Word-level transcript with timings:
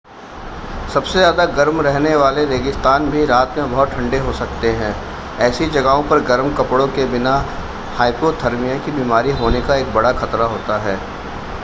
सबसे 0.93 1.19
ज़्यादा 1.19 1.45
गर्म 1.45 1.81
रहने 1.81 2.15
वाले 2.15 2.43
रेगिस्तान 2.45 3.09
भी 3.09 3.25
रात 3.25 3.53
में 3.57 3.71
बहुत 3.71 3.89
ठंडे 3.89 4.17
हो 4.17 4.33
सकते 4.33 4.71
हैं 4.71 4.93
ऐसी 5.39 5.67
जगहों 5.69 6.03
पर 6.03 6.19
गर्म 6.23 6.53
कपड़ों 6.55 6.87
के 6.87 7.05
बिना 7.05 7.37
हाइपोथर्मिया 7.97 8.77
की 8.77 8.91
बीमारी 8.91 9.31
होने 9.31 9.61
का 9.61 9.75
एक 9.75 9.93
बड़ा 9.93 10.11
ख़तरा 10.11 10.45
होता 10.45 10.77
है 10.77 10.99